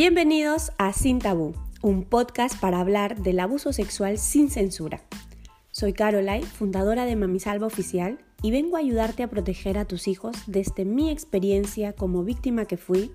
[0.00, 5.02] Bienvenidos a Sin Tabú, un podcast para hablar del abuso sexual sin censura.
[5.72, 10.36] Soy Caroline, fundadora de Mamisalva Oficial, y vengo a ayudarte a proteger a tus hijos
[10.46, 13.10] desde mi experiencia como víctima que fui,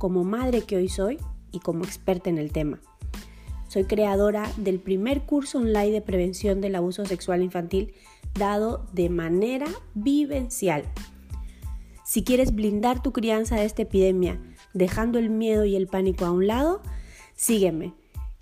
[0.00, 1.18] como madre que hoy soy
[1.52, 2.80] y como experta en el tema.
[3.68, 7.94] Soy creadora del primer curso online de prevención del abuso sexual infantil
[8.34, 10.82] dado de manera vivencial.
[12.04, 14.40] Si quieres blindar tu crianza de esta epidemia,
[14.76, 16.82] dejando el miedo y el pánico a un lado,
[17.34, 17.94] sígueme,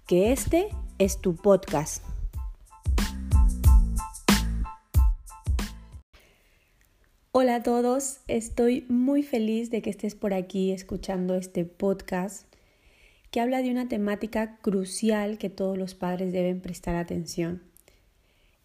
[0.07, 2.05] que este es tu podcast.
[7.31, 12.47] Hola a todos, estoy muy feliz de que estés por aquí escuchando este podcast
[13.31, 17.63] que habla de una temática crucial que todos los padres deben prestar atención.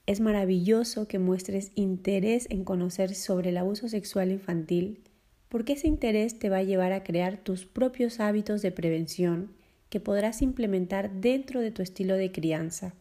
[0.08, 5.04] Es maravilloso que muestres interés en conocer sobre el abuso sexual infantil
[5.50, 9.52] porque ese interés te va a llevar a crear tus propios hábitos de prevención
[9.90, 12.94] que podrás implementar dentro de tu estilo de crianza.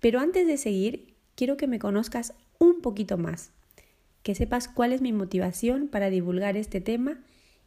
[0.00, 3.50] Pero antes de seguir, quiero que me conozcas un poquito más,
[4.22, 7.20] que sepas cuál es mi motivación para divulgar este tema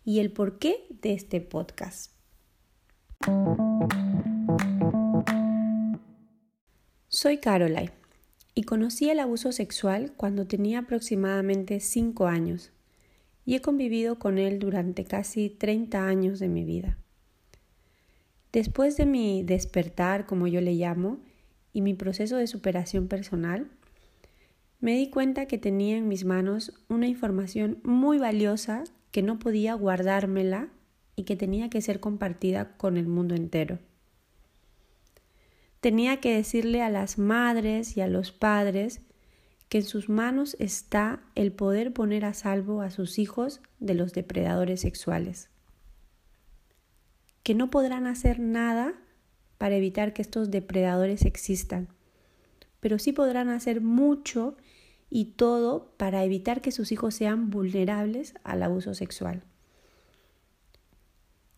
[0.05, 2.11] y el porqué de este podcast.
[7.09, 7.91] Soy Caroline
[8.53, 12.71] y conocí el abuso sexual cuando tenía aproximadamente 5 años
[13.45, 16.97] y he convivido con él durante casi 30 años de mi vida.
[18.51, 21.19] Después de mi despertar, como yo le llamo,
[21.71, 23.69] y mi proceso de superación personal,
[24.79, 29.73] me di cuenta que tenía en mis manos una información muy valiosa que no podía
[29.73, 30.69] guardármela
[31.15, 33.79] y que tenía que ser compartida con el mundo entero.
[35.81, 39.01] Tenía que decirle a las madres y a los padres
[39.75, 44.13] que en sus manos está el poder poner a salvo a sus hijos de los
[44.13, 45.49] depredadores sexuales,
[47.43, 48.93] que no podrán hacer nada
[49.57, 51.89] para evitar que estos depredadores existan,
[52.79, 54.55] pero sí podrán hacer mucho
[55.09, 59.43] y todo para evitar que sus hijos sean vulnerables al abuso sexual.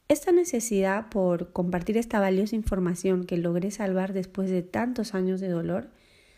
[0.07, 5.49] Esta necesidad por compartir esta valiosa información que logré salvar después de tantos años de
[5.49, 5.91] dolor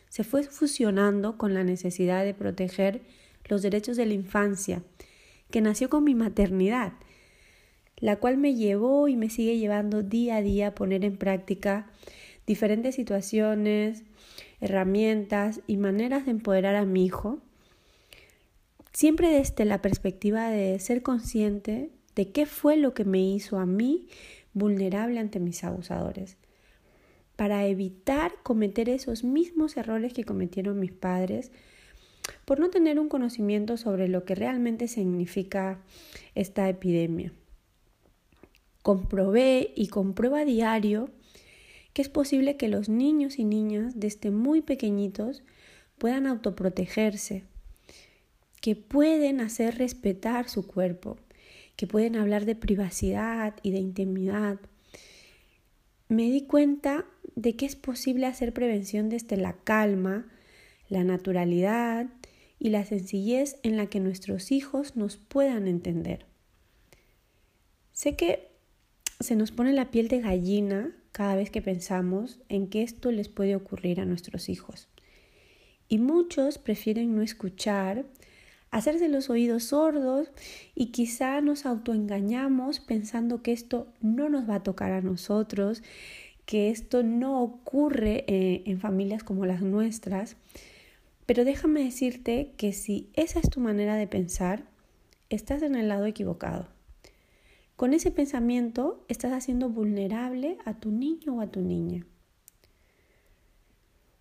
[0.10, 3.02] se fue fusionando con la necesidad de proteger
[3.48, 4.84] los derechos de la infancia,
[5.50, 6.94] que nació con mi maternidad,
[7.98, 11.88] la cual me llevó y me sigue llevando día a día a poner en práctica
[12.46, 14.04] diferentes situaciones,
[14.62, 17.40] herramientas y maneras de empoderar a mi hijo,
[18.94, 23.66] siempre desde la perspectiva de ser consciente de qué fue lo que me hizo a
[23.66, 24.08] mí
[24.54, 26.38] vulnerable ante mis abusadores
[27.40, 31.54] para evitar cometer esos mismos errores que cometieron mis padres
[32.44, 35.80] por no tener un conocimiento sobre lo que realmente significa
[36.36, 37.32] esta epidemia.
[38.84, 41.12] Comprobé y compruebo a diario
[41.94, 45.42] que es posible que los niños y niñas desde muy pequeñitos
[45.98, 47.46] puedan autoprotegerse,
[48.60, 51.16] que pueden hacer respetar su cuerpo,
[51.78, 54.60] que pueden hablar de privacidad y de intimidad.
[56.10, 57.06] Me di cuenta
[57.36, 60.28] de que es posible hacer prevención desde la calma,
[60.90, 62.08] la naturalidad
[62.58, 66.26] y la sencillez en la que nuestros hijos nos puedan entender.
[67.94, 68.50] Sé que
[69.20, 73.30] se nos pone la piel de gallina cada vez que pensamos en que esto les
[73.30, 74.88] puede ocurrir a nuestros hijos.
[75.88, 78.06] Y muchos prefieren no escuchar,
[78.72, 80.32] hacerse los oídos sordos
[80.76, 85.84] y quizá nos autoengañamos pensando que esto no nos va a tocar a nosotros,
[86.46, 90.36] que esto no ocurre eh, en familias como las nuestras,
[91.26, 94.64] pero déjame decirte que si esa es tu manera de pensar,
[95.30, 96.68] estás en el lado equivocado.
[97.76, 102.06] Con ese pensamiento estás haciendo vulnerable a tu niño o a tu niña.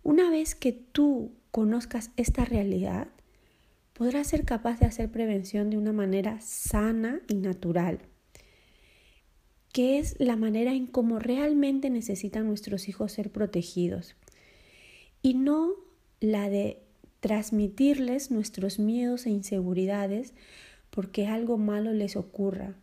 [0.03, 3.09] Una vez que tú conozcas esta realidad,
[3.99, 7.99] podrás ser capaz de hacer prevención de una manera sana y natural
[9.73, 14.15] que es la manera en cómo realmente necesitan nuestros hijos ser protegidos
[15.21, 15.73] y no
[16.19, 16.81] la de
[17.19, 20.33] transmitirles nuestros miedos e inseguridades
[20.89, 22.75] porque algo malo les ocurra.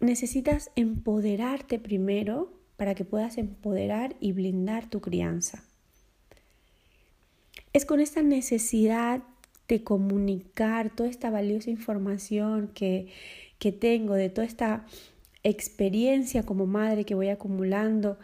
[0.00, 5.67] Necesitas empoderarte primero para que puedas empoderar y blindar tu crianza.
[7.72, 9.22] Es con esta necesidad
[9.68, 13.08] de comunicar toda esta valiosa información que,
[13.58, 14.86] que tengo, de toda esta
[15.42, 18.18] experiencia como madre que voy acumulando,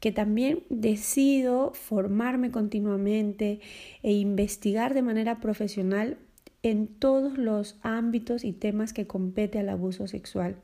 [0.00, 3.60] que también decido formarme continuamente
[4.02, 6.18] e investigar de manera profesional
[6.62, 10.56] en todos los ámbitos y temas que compete al abuso sexual.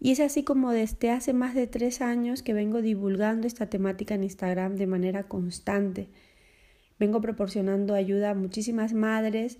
[0.00, 4.14] Y es así como desde hace más de tres años que vengo divulgando esta temática
[4.14, 6.08] en Instagram de manera constante.
[6.98, 9.58] Vengo proporcionando ayuda a muchísimas madres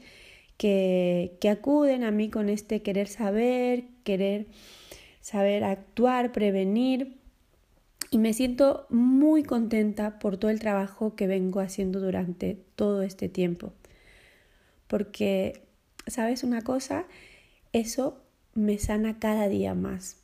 [0.57, 4.47] que, que acuden a mí con este querer saber, querer
[5.21, 7.19] saber actuar, prevenir.
[8.11, 13.29] Y me siento muy contenta por todo el trabajo que vengo haciendo durante todo este
[13.29, 13.73] tiempo.
[14.87, 15.63] Porque,
[16.07, 17.07] ¿sabes una cosa?
[17.73, 18.21] Eso
[18.55, 20.19] me sana cada día más.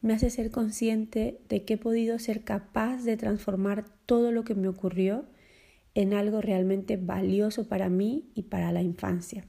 [0.00, 4.54] Me hace ser consciente de que he podido ser capaz de transformar todo lo que
[4.54, 5.24] me ocurrió
[5.98, 9.44] en algo realmente valioso para mí y para la infancia.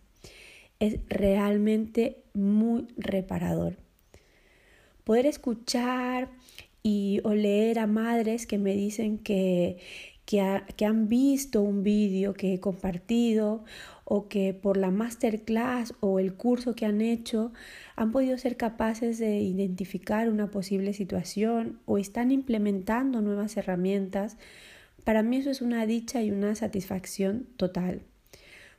[0.79, 3.77] Es realmente muy reparador.
[5.03, 6.31] Poder escuchar
[6.81, 9.77] y o leer a madres que me dicen que,
[10.25, 13.63] que, que han visto un vídeo que he compartido
[14.03, 17.53] o que por la masterclass o el curso que han hecho
[17.95, 24.35] han podido ser capaces de identificar una posible situación o están implementando nuevas herramientas,
[25.03, 28.01] para mí eso es una dicha y una satisfacción total,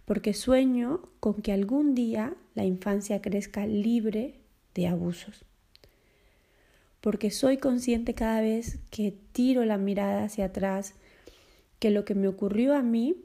[0.04, 4.40] porque sueño con que algún día la infancia crezca libre
[4.74, 5.44] de abusos
[7.00, 10.94] porque soy consciente cada vez que tiro la mirada hacia atrás
[11.78, 13.16] que lo que me ocurrió a mí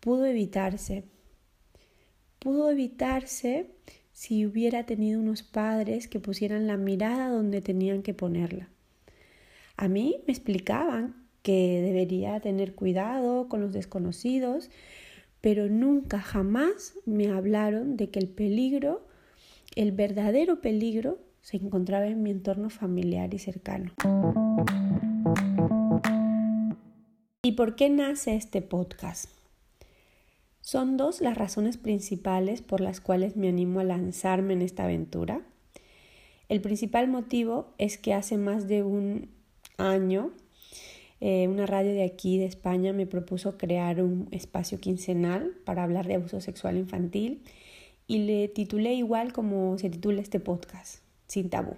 [0.00, 1.04] pudo evitarse.
[2.38, 3.70] Pudo evitarse
[4.12, 8.68] si hubiera tenido unos padres que pusieran la mirada donde tenían que ponerla.
[9.76, 14.70] A mí me explicaban que debería tener cuidado con los desconocidos,
[15.40, 19.06] pero nunca jamás me hablaron de que el peligro,
[19.74, 23.92] el verdadero peligro, se encontraba en mi entorno familiar y cercano.
[27.42, 29.28] ¿Y por qué nace este podcast?
[30.60, 35.42] Son dos las razones principales por las cuales me animo a lanzarme en esta aventura.
[36.48, 39.28] El principal motivo es que hace más de un
[39.76, 40.30] año
[41.24, 46.08] eh, una radio de aquí de España me propuso crear un espacio quincenal para hablar
[46.08, 47.44] de abuso sexual infantil
[48.08, 51.76] y le titulé igual como se titula este podcast, sin tabú.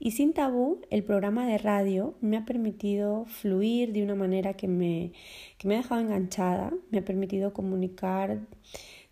[0.00, 4.66] Y sin tabú, el programa de radio me ha permitido fluir de una manera que
[4.66, 5.12] me,
[5.56, 8.40] que me ha dejado enganchada, me ha permitido comunicar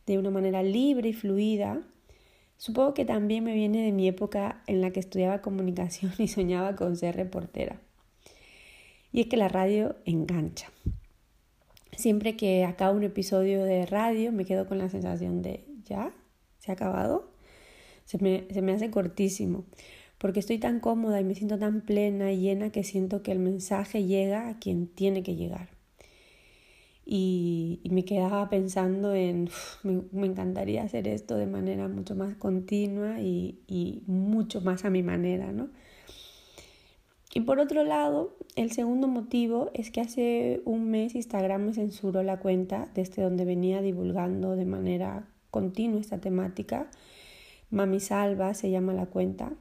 [0.05, 1.81] de una manera libre y fluida.
[2.57, 6.75] Supongo que también me viene de mi época en la que estudiaba comunicación y soñaba
[6.75, 7.81] con ser reportera.
[9.12, 10.73] Y es que la radio engancha.
[11.97, 16.12] Siempre que acabo un episodio de radio me quedo con la sensación de, ¿ya?
[16.59, 17.32] ¿Se ha acabado?
[18.05, 19.64] se me, se me hace cortísimo,
[20.19, 23.38] porque estoy tan cómoda y me siento tan plena y llena que siento que el
[23.38, 25.70] mensaje llega a quien tiene que llegar.
[27.05, 29.50] Y, me quedaba pensando en,
[29.82, 35.03] me, encantaría hacer esto de manera mucho más continua y, y mucho más a mi
[35.03, 35.70] manera, ¿no?
[37.34, 42.23] Y por otro lado, el segundo motivo es que hace un mes Instagram me censuró
[42.23, 46.90] la cuenta desde donde venía divulgando de manera continua esta temática
[47.73, 49.55] Mami Salva se llama la cuenta.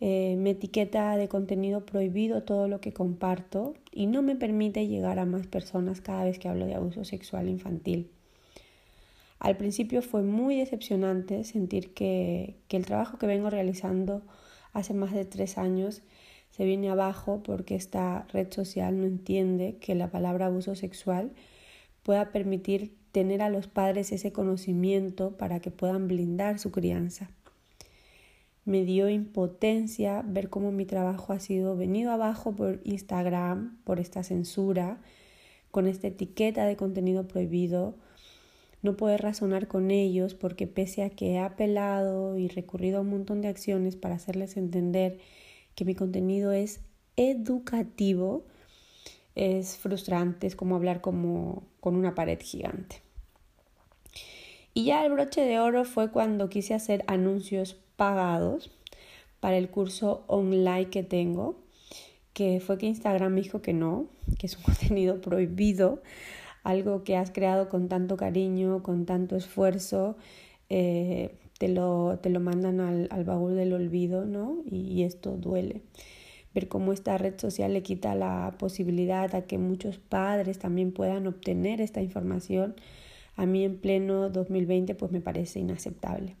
[0.00, 5.18] Eh, me etiqueta de contenido prohibido todo lo que comparto y no me permite llegar
[5.18, 8.08] a más personas cada vez que hablo de abuso sexual infantil.
[9.40, 14.22] Al principio fue muy decepcionante sentir que, que el trabajo que vengo realizando
[14.72, 16.02] hace más de tres años
[16.56, 21.32] se viene abajo porque esta red social no entiende que la palabra abuso sexual
[22.04, 27.28] pueda permitir tener a los padres ese conocimiento para que puedan blindar su crianza.
[28.64, 34.22] Me dio impotencia ver cómo mi trabajo ha sido venido abajo por Instagram, por esta
[34.22, 35.00] censura,
[35.72, 37.96] con esta etiqueta de contenido prohibido.
[38.80, 43.10] No poder razonar con ellos porque pese a que he apelado y recurrido a un
[43.10, 45.18] montón de acciones para hacerles entender
[45.74, 46.80] que mi contenido es
[47.16, 48.44] educativo,
[49.34, 53.02] es frustrante, es como hablar como con una pared gigante.
[54.72, 58.72] Y ya el broche de oro fue cuando quise hacer anuncios pagados
[59.40, 61.56] para el curso online que tengo,
[62.32, 64.06] que fue que Instagram me dijo que no,
[64.38, 66.02] que es un contenido prohibido,
[66.64, 70.16] algo que has creado con tanto cariño, con tanto esfuerzo,
[70.70, 74.62] eh, te, lo, te, lo, mandan al, al, baúl del olvido, ¿no?
[74.70, 75.80] y esto duele
[76.54, 81.26] ver cómo esta red social le quita la posibilidad a que muchos padres también puedan
[81.26, 82.76] obtener esta información
[83.36, 86.36] a mí en pleno 2020 pues me parece inaceptable.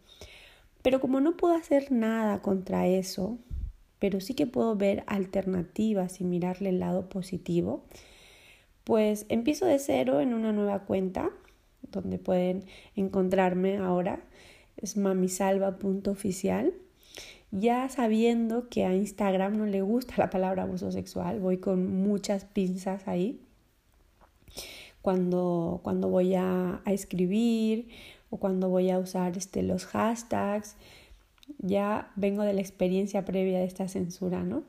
[0.82, 3.38] Pero como no puedo hacer nada contra eso,
[3.98, 7.84] pero sí que puedo ver alternativas y mirarle el lado positivo,
[8.84, 11.30] pues empiezo de cero en una nueva cuenta
[11.90, 12.64] donde pueden
[12.96, 14.20] encontrarme ahora.
[14.76, 16.72] Es mamisalva.oficial.
[17.50, 22.44] Ya sabiendo que a Instagram no le gusta la palabra abuso sexual, voy con muchas
[22.44, 23.40] pinzas ahí.
[25.02, 27.88] Cuando, cuando voy a, escribir
[28.30, 30.76] o cuando voy a usar este, los hashtags,
[31.58, 34.64] ya vengo de la experiencia previa de esta censura, ¿no?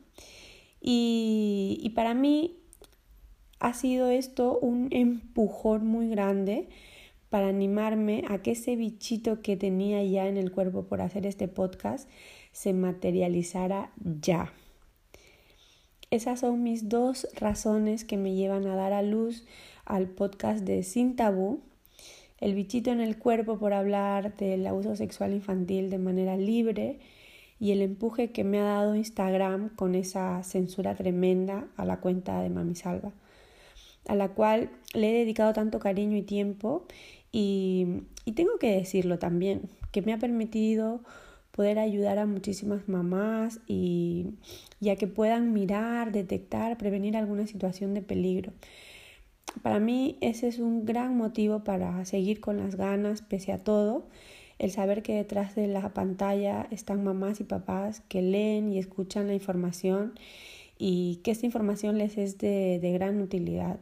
[0.81, 2.57] Y, y para mí
[3.59, 6.69] ha sido esto un empujón muy grande
[7.29, 11.47] para animarme a que ese bichito que tenía ya en el cuerpo por hacer este
[11.47, 12.09] podcast
[12.51, 14.53] se materializara ya.
[16.11, 19.45] Esas son mis dos razones que me llevan a dar a luz
[19.85, 21.61] al podcast de Sin Tabú,
[22.39, 26.99] el bichito en el cuerpo por hablar del abuso sexual infantil de manera libre
[27.59, 32.41] y el empuje que me ha dado Instagram con esa censura tremenda a la cuenta
[32.41, 33.13] de Mami Salva
[34.07, 36.85] a la cual le he dedicado tanto cariño y tiempo
[37.31, 38.03] y,
[38.35, 41.01] tengo que decirlo también, que me ha permitido
[41.51, 44.27] poder ayudar a muchísimas mamás y,
[44.79, 48.53] ya que puedan mirar, detectar, prevenir alguna situación de peligro.
[49.61, 54.07] Para mí ese es un gran motivo para seguir con las ganas pese a todo,
[54.59, 59.27] el saber que detrás de la pantalla están mamás y papás que leen y escuchan
[59.27, 60.13] la información
[60.77, 63.79] y que esta información les es de gran utilidad.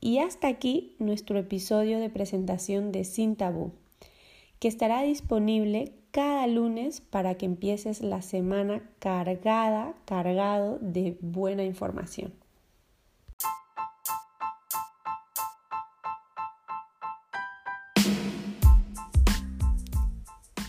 [0.00, 3.72] Y hasta aquí nuestro episodio de presentación de Sin Tabú,
[4.60, 12.32] que estará disponible cada lunes para que empieces la semana cargada, cargado de buena información.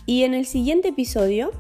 [0.08, 1.52] Y en el siguiente episodio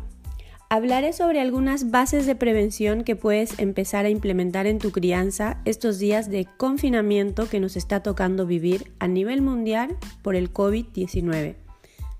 [0.68, 6.00] Hablaré sobre algunas bases de prevención que puedes empezar a implementar en tu crianza estos
[6.00, 11.56] días de confinamiento que nos está tocando vivir a nivel mundial por el COVID-19.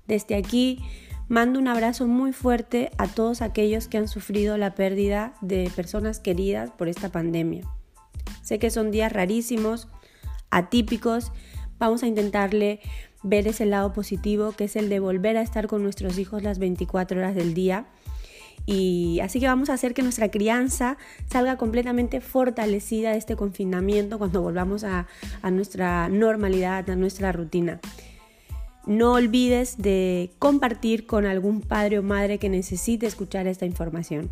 [0.06, 0.80] Desde aquí
[1.28, 6.20] mando un abrazo muy fuerte a todos aquellos que han sufrido la pérdida de personas
[6.20, 7.64] queridas por esta pandemia.
[8.42, 9.88] Sé que son días rarísimos,
[10.50, 11.32] atípicos,
[11.80, 12.78] vamos a intentarle
[13.24, 16.60] ver ese lado positivo que es el de volver a estar con nuestros hijos las
[16.60, 17.86] 24 horas del día
[18.66, 20.98] y así que vamos a hacer que nuestra crianza
[21.30, 25.06] salga completamente fortalecida de este confinamiento cuando volvamos a,
[25.40, 27.80] a nuestra normalidad, a nuestra rutina.
[28.86, 34.30] No olvides de compartir con algún padre o madre que necesite escuchar esta información.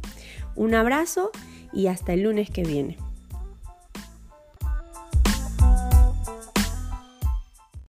[0.56, 1.30] Un abrazo
[1.72, 2.96] y hasta el lunes que viene.